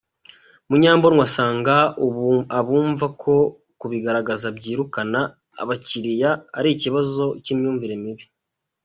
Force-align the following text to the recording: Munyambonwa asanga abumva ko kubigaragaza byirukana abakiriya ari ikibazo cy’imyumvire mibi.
Munyambonwa 0.69 1.23
asanga 1.29 1.75
abumva 2.59 3.05
ko 3.21 3.33
kubigaragaza 3.79 4.47
byirukana 4.57 5.19
abakiriya 5.61 6.29
ari 6.57 6.69
ikibazo 6.75 7.23
cy’imyumvire 7.43 7.95
mibi. 8.03 8.25